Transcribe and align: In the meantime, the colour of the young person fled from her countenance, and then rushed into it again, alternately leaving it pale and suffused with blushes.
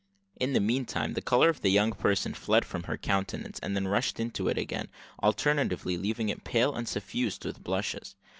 In 0.39 0.53
the 0.53 0.59
meantime, 0.59 1.13
the 1.13 1.21
colour 1.21 1.47
of 1.49 1.61
the 1.61 1.69
young 1.69 1.91
person 1.91 2.33
fled 2.33 2.65
from 2.65 2.85
her 2.85 2.97
countenance, 2.97 3.59
and 3.59 3.75
then 3.75 3.87
rushed 3.87 4.19
into 4.19 4.47
it 4.47 4.57
again, 4.57 4.87
alternately 5.19 5.95
leaving 5.95 6.29
it 6.29 6.43
pale 6.43 6.73
and 6.73 6.87
suffused 6.89 7.45
with 7.45 7.63
blushes. 7.63 8.15